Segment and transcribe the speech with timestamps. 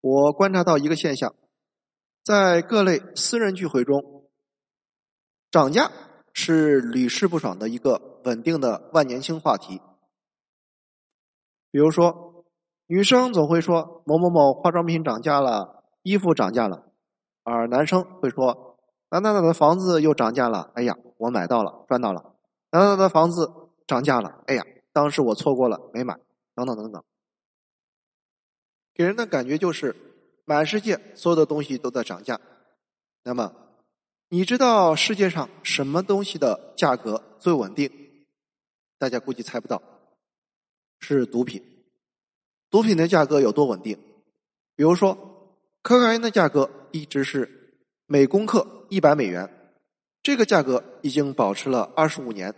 [0.00, 1.34] 我观察到一个现象，
[2.22, 4.24] 在各类私人聚会中，
[5.50, 5.90] 涨价
[6.32, 9.80] 是屡试不爽的一个稳定的万年青话题。
[11.70, 12.44] 比如说，
[12.86, 16.84] 女生总会说某某某化妆品涨价了，衣服涨价了，
[17.42, 18.78] 而男生会说
[19.10, 22.34] 哪哪哪的房子又涨价了，哎呀，我买到了，赚到了，
[22.70, 23.50] 哪哪哪的房子
[23.86, 26.14] 涨价了，哎呀，当时我错过了，没买，
[26.54, 27.02] 等等等等。
[28.98, 29.94] 给人的感觉就是
[30.44, 32.40] 满世界所有的东西都在涨价。
[33.22, 33.54] 那么，
[34.28, 37.88] 你知道世界上什么东西的价格最稳定？
[38.98, 39.80] 大家估计猜不到，
[40.98, 41.62] 是毒品。
[42.70, 43.96] 毒品的价格有多稳定？
[44.74, 49.48] 比如说，可卡因的价格一直是每公克一百美元，
[50.24, 52.52] 这个价格已经保持了二十五年。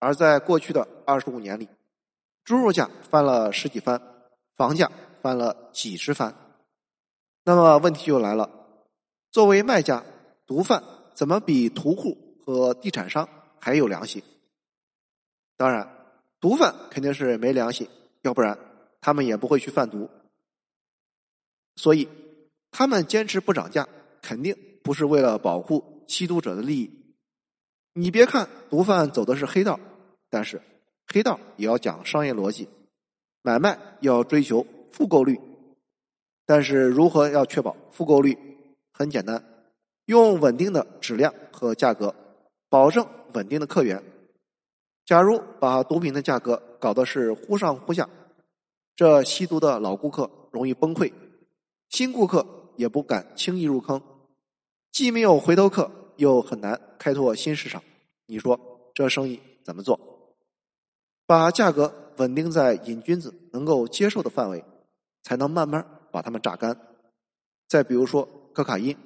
[0.00, 1.68] 而在过去的二十五年里，
[2.42, 4.02] 猪肉价翻了十几番，
[4.56, 4.90] 房价。
[5.22, 6.34] 翻了几十番，
[7.44, 8.50] 那么问题就来了：
[9.30, 10.04] 作为卖家，
[10.46, 10.82] 毒贩
[11.14, 13.28] 怎么比屠户和地产商
[13.60, 14.20] 还有良心？
[15.56, 15.88] 当然，
[16.40, 17.88] 毒贩肯定是没良心，
[18.22, 18.58] 要不然
[19.00, 20.10] 他们也不会去贩毒。
[21.76, 22.08] 所以，
[22.72, 23.88] 他们坚持不涨价，
[24.20, 26.90] 肯定不是为了保护吸毒者的利益。
[27.92, 29.78] 你别看毒贩走的是黑道，
[30.28, 30.60] 但是
[31.06, 32.68] 黑道也要讲商业逻辑，
[33.42, 34.66] 买卖要追求。
[34.92, 35.40] 复购率，
[36.46, 38.36] 但是如何要确保复购率？
[38.92, 39.42] 很简单，
[40.04, 42.14] 用稳定的质量和价格，
[42.68, 44.02] 保证稳定的客源。
[45.04, 48.08] 假如把毒品的价格搞的是忽上忽下，
[48.94, 51.12] 这吸毒的老顾客容易崩溃，
[51.88, 54.00] 新顾客也不敢轻易入坑，
[54.92, 57.82] 既没有回头客，又很难开拓新市场。
[58.26, 58.60] 你说
[58.94, 59.98] 这生意怎么做？
[61.26, 64.62] 把价格稳定在瘾君子能够接受的范围。
[65.22, 66.76] 才能慢慢把它们榨干。
[67.68, 68.96] 再比如说可卡因，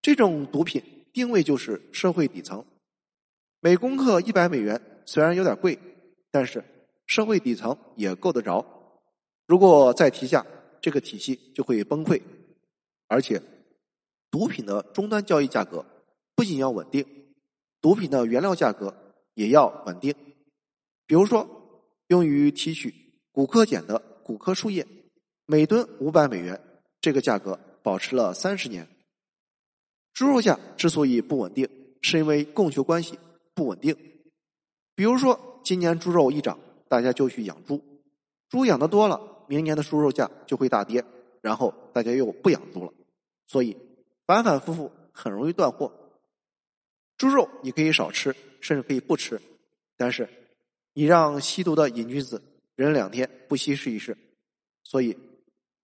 [0.00, 0.82] 这种毒品
[1.12, 2.64] 定位就是社会底层，
[3.60, 5.78] 每公克一百美元，虽然有点贵，
[6.30, 6.64] 但是
[7.06, 8.64] 社会底层也够得着。
[9.46, 10.46] 如果再提价，
[10.80, 12.22] 这个体系就会崩溃。
[13.08, 13.42] 而且，
[14.30, 15.84] 毒品的终端交易价格
[16.36, 17.04] 不仅要稳定，
[17.80, 18.94] 毒品的原料价格
[19.34, 20.14] 也要稳定。
[21.06, 21.44] 比如说，
[22.06, 22.94] 用于提取
[23.32, 24.86] 骨科碱的骨科树叶。
[25.50, 26.60] 每吨五百美元，
[27.00, 28.86] 这个价格保持了三十年。
[30.14, 31.68] 猪肉价之所以不稳定，
[32.02, 33.18] 是因为供求关系
[33.52, 33.96] 不稳定。
[34.94, 36.56] 比如说，今年猪肉一涨，
[36.86, 37.82] 大家就去养猪，
[38.48, 41.04] 猪养的多了，明年的猪肉价就会大跌，
[41.40, 42.92] 然后大家又不养猪了，
[43.48, 43.76] 所以
[44.26, 45.92] 反反复复，很容易断货。
[47.18, 49.42] 猪肉你可以少吃，甚至可以不吃，
[49.96, 50.28] 但是
[50.92, 52.40] 你让吸毒的瘾君子
[52.76, 54.16] 忍两天不吸试一试，
[54.84, 55.18] 所以。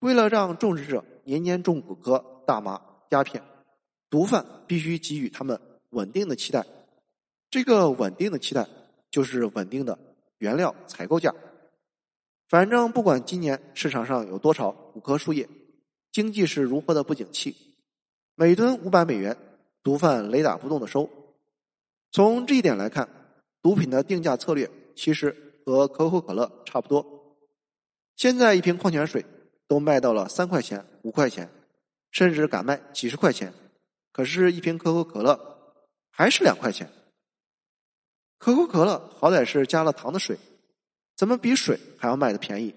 [0.07, 3.43] 为了让种植者年年种骨科、大麻、鸦片，
[4.09, 6.65] 毒贩必须给予他们稳定的期待。
[7.51, 8.69] 这个稳定的期待
[9.11, 9.99] 就是稳定的
[10.39, 11.35] 原料采购价。
[12.49, 15.49] 反正不管今年市场上有多少骨科输液，
[16.13, 17.57] 经济是如何的不景气，
[18.37, 19.37] 每吨五百美元，
[19.83, 21.11] 毒贩雷打不动的收。
[22.13, 23.09] 从这一点来看，
[23.61, 25.35] 毒品的定价策略其实
[25.65, 27.05] 和可口可乐差不多。
[28.15, 29.27] 现在一瓶矿泉水。
[29.69, 31.51] 都卖到了三块钱、五块钱，
[32.11, 33.53] 甚至敢卖几十块钱。
[34.13, 35.39] 可是，一瓶可口可乐
[36.11, 36.89] 还是两块钱。
[38.39, 40.39] 可口可乐好歹是加了糖的水，
[41.17, 42.75] 怎么比水还要卖的便宜？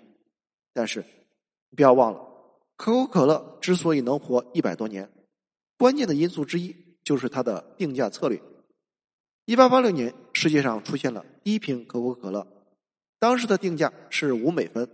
[0.74, 1.04] 但是，
[1.76, 2.20] 不要忘了，
[2.76, 5.10] 可口可乐之所以能活一百多年，
[5.78, 8.42] 关键的因素之一就是它的定价策略。
[9.46, 12.46] 一八八六年，世界上出现了第一瓶可口可乐，
[13.20, 14.90] 当时的定价是五美分。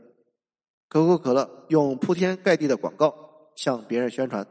[0.88, 3.13] 可口可乐用铺天盖地的广告
[3.56, 4.47] 向别人宣传：“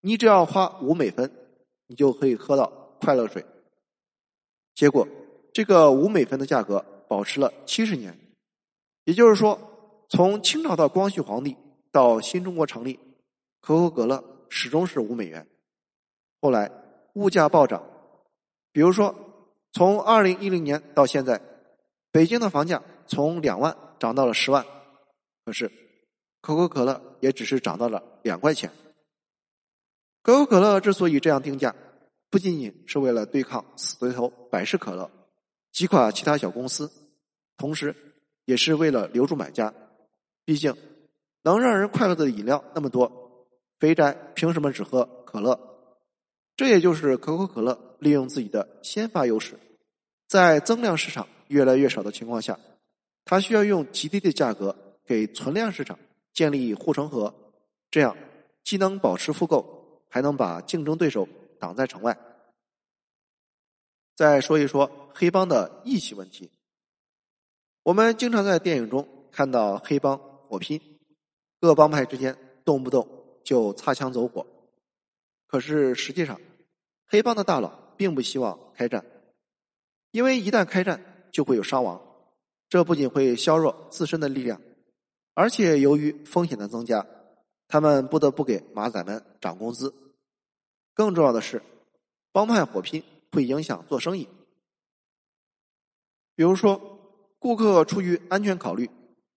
[0.00, 1.30] 你只要花五美分，
[1.86, 2.66] 你就可以喝到
[3.00, 3.44] 快乐水。”
[4.74, 5.08] 结果，
[5.52, 8.18] 这个五美分的价格保持了七十年，
[9.04, 9.58] 也就是说，
[10.08, 11.56] 从清朝的光绪皇帝
[11.90, 13.00] 到新中国成立，
[13.60, 15.46] 可口可乐始终是五美元。
[16.42, 16.70] 后来
[17.14, 17.82] 物价暴涨，
[18.70, 19.14] 比如说，
[19.72, 21.40] 从二零一零年到现在，
[22.12, 24.64] 北京的房价从两万涨到了十万。
[25.46, 25.70] 可是，
[26.40, 28.68] 可口可乐也只是涨到了两块钱。
[30.20, 31.72] 可口可乐之所以这样定价，
[32.30, 35.08] 不仅仅是为了对抗死对头百事可乐，
[35.70, 36.90] 击垮其他小公司，
[37.56, 37.94] 同时
[38.44, 39.72] 也是为了留住买家。
[40.44, 40.76] 毕竟，
[41.42, 43.46] 能让人快乐的饮料那么多，
[43.78, 45.56] 肥宅凭什么只喝可乐？
[46.56, 49.56] 这也就是可口可乐利用自己的先发优势，
[50.26, 52.58] 在增量市场越来越少的情况下，
[53.24, 54.74] 它需要用极低的价格。
[55.06, 55.98] 给存量市场
[56.32, 57.32] 建立护城河，
[57.90, 58.16] 这样
[58.64, 62.18] 既能保持复购，还能把竞争对手挡在城外。
[64.14, 66.50] 再说一说黑帮的义气问题。
[67.82, 70.80] 我们经常在电影中看到黑帮火拼，
[71.60, 73.08] 各帮派之间动不动
[73.44, 74.44] 就擦枪走火。
[75.46, 76.40] 可是实际上，
[77.06, 79.04] 黑帮的大佬并不希望开战，
[80.10, 82.00] 因为一旦开战就会有伤亡，
[82.68, 84.60] 这不仅会削弱自身的力量，
[85.36, 87.06] 而且由于风险的增加，
[87.68, 89.92] 他们不得不给马仔们涨工资。
[90.94, 91.60] 更重要的是，
[92.32, 94.26] 帮派火拼会影响做生意。
[96.34, 96.80] 比如说，
[97.38, 98.88] 顾客出于安全考虑，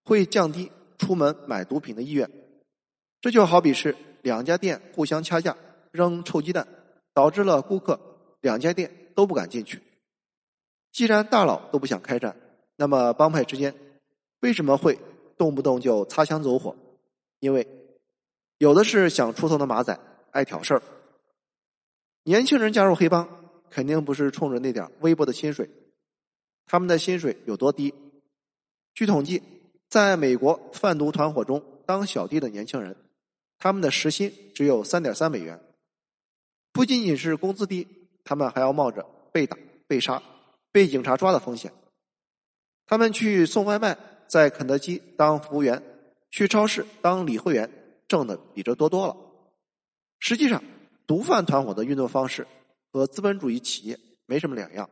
[0.05, 2.31] 会降低出门买毒品的意愿。
[3.19, 5.57] 这就好比是两家店互相掐架。
[5.91, 6.65] 扔臭鸡蛋，
[7.13, 7.99] 导致了顾客
[8.39, 9.81] 两家店都不敢进去。
[10.93, 12.37] 既然大佬都不想开战，
[12.77, 13.75] 那么帮派之间
[14.39, 14.97] 为什么会
[15.39, 16.75] 动不动就擦枪走火？
[17.39, 17.65] 因为
[18.57, 19.97] 有的是想出头的马仔
[20.31, 20.83] 爱挑事儿。
[22.23, 23.27] 年轻人加入黑帮，
[23.69, 25.69] 肯定不是冲着那点微薄的薪水。
[26.65, 27.93] 他们的薪水有多低？
[28.93, 29.41] 据统计，
[29.87, 32.97] 在美国贩毒团伙中当小弟的年轻人，
[33.57, 35.57] 他们的时薪只有三点三美元。
[36.73, 37.87] 不仅仅是工资低，
[38.25, 39.57] 他们还要冒着被打、
[39.87, 40.21] 被杀、
[40.73, 41.71] 被警察抓的风险。
[42.85, 43.97] 他们去送外卖，
[44.29, 45.81] 在肯德基当服务员，
[46.29, 47.69] 去超市当理货员，
[48.07, 49.17] 挣的比这多多了。
[50.19, 50.63] 实际上，
[51.07, 52.45] 毒贩团伙的运作方式
[52.93, 54.87] 和资本主义企业没什么两样。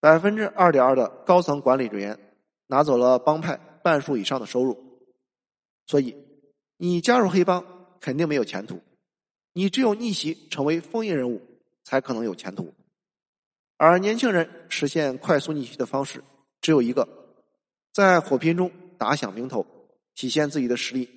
[0.00, 2.18] 百分之二点二的高层管理人员
[2.66, 4.76] 拿走了帮派半数以上的收入，
[5.86, 6.14] 所以
[6.76, 7.64] 你加入黑帮
[8.00, 8.80] 肯定没有前途。
[9.54, 11.40] 你只有逆袭成为风云人物，
[11.84, 12.74] 才可能有前途。
[13.78, 16.22] 而年轻人实现快速逆袭的方式
[16.60, 17.06] 只有一个，
[17.92, 19.66] 在火拼中打响名头，
[20.14, 21.08] 体现自己的实力。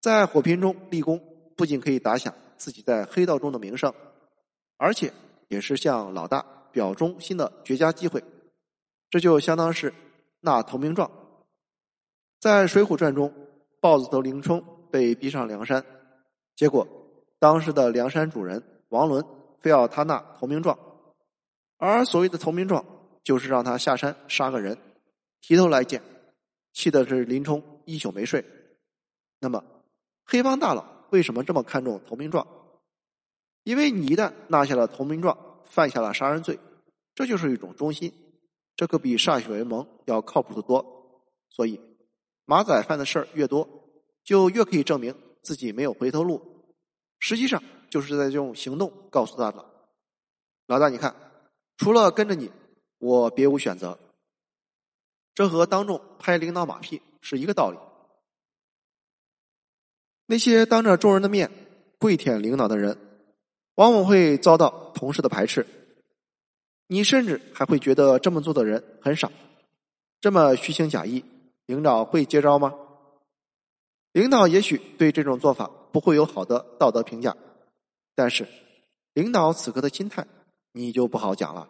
[0.00, 1.20] 在火拼中立功，
[1.56, 3.92] 不仅可以打响自己在黑道中的名声，
[4.76, 5.12] 而且
[5.48, 8.22] 也是向老大表忠心的绝佳机会。
[9.10, 9.92] 这就相当是
[10.40, 11.10] 纳投名状。
[12.38, 13.32] 在《水浒传》中，
[13.80, 15.84] 豹子头林冲被逼上梁山，
[16.54, 16.86] 结果。
[17.38, 19.24] 当时的梁山主人王伦
[19.60, 20.78] 非要他纳投名状，
[21.78, 22.84] 而所谓的投名状
[23.24, 24.76] 就是让他下山杀个人，
[25.40, 26.02] 提头来见，
[26.72, 28.44] 气的是林冲一宿没睡。
[29.40, 29.64] 那么，
[30.24, 32.46] 黑帮大佬为什么这么看重投名状？
[33.64, 36.58] 因为你一旦纳下了投名状，犯下了杀人罪，
[37.14, 38.12] 这就是一种忠心，
[38.76, 41.24] 这可比歃血为盟要靠谱的多。
[41.50, 41.80] 所以，
[42.44, 43.68] 马仔犯的事儿越多，
[44.24, 46.74] 就越可以证明自己没有回头路。
[47.18, 49.64] 实际上就是在用行动告诉大佬
[50.66, 51.14] ：“老大，你看，
[51.76, 52.50] 除了跟着你，
[52.98, 53.98] 我别无选择。”
[55.40, 57.78] 这和当众拍领导马屁是一个道理。
[60.26, 61.50] 那些当着众人的面
[61.98, 62.98] 跪舔领导的人，
[63.76, 65.66] 往往会遭到同事的排斥。
[66.88, 69.32] 你甚至还会觉得这么做的人很傻，
[70.20, 71.24] 这么虚情假意，
[71.64, 72.74] 领导会接招吗？
[74.12, 75.70] 领导也许对这种做法。
[75.90, 77.34] 不会有好的道德评价，
[78.14, 78.46] 但是
[79.14, 80.26] 领导此刻的心态
[80.72, 81.66] 你就不好讲了，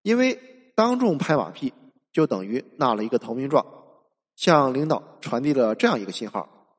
[0.00, 1.74] 因为当众拍马屁
[2.12, 3.66] 就等于纳了一个投名状，
[4.36, 6.76] 向领导传递了这样一个信号：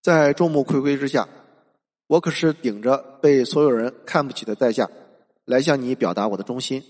[0.00, 1.28] 在众目睽睽之下，
[2.06, 4.88] 我可是顶着被所有人看不起的代价
[5.44, 6.82] 来向你表达我的忠心。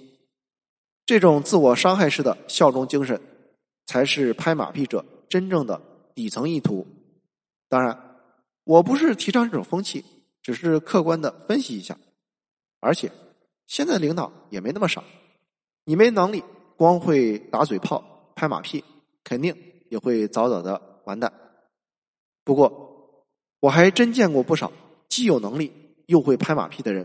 [1.07, 3.21] 这种自我伤害式的效忠精神，
[3.87, 5.81] 才是拍马屁者真正的
[6.15, 6.87] 底层意图。
[7.71, 7.99] 当然，
[8.65, 10.05] 我不是提倡这种风气，
[10.43, 11.97] 只是客观的分析一下。
[12.81, 13.11] 而且，
[13.67, 15.03] 现在领导也没那么傻，
[15.85, 16.45] 你没能力，
[16.79, 18.85] 光会打嘴炮、拍马屁，
[19.25, 19.53] 肯定
[19.91, 21.33] 也会早早的完蛋。
[22.45, 23.25] 不过，
[23.59, 24.73] 我还真见过不少
[25.09, 25.73] 既有能力
[26.07, 27.05] 又会拍马屁的人。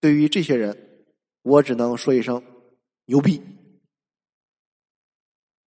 [0.00, 1.04] 对于这些人，
[1.42, 2.40] 我只能说一声
[3.06, 3.42] 牛逼。